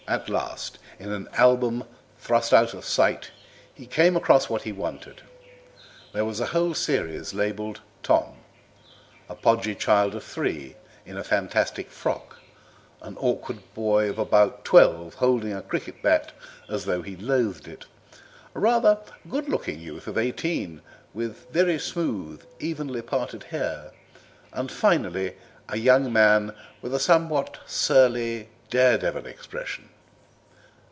[0.07, 1.85] At last, in an album
[2.19, 3.31] thrust out of sight,
[3.73, 5.21] he came across what he wanted.
[6.11, 8.35] There was a whole series, labelled "Tom,"
[9.29, 10.75] a podgy child of three,
[11.05, 12.39] in a fantastic frock,
[13.01, 16.33] an awkward boy of about twelve, holding a cricket bat
[16.67, 17.85] as though he loathed it,
[18.53, 18.97] a rather
[19.29, 20.81] good looking youth of eighteen
[21.13, 23.93] with very smooth, evenly parted hair,
[24.51, 25.37] and, finally,
[25.69, 29.87] a young man with a somewhat surly dare devil expression.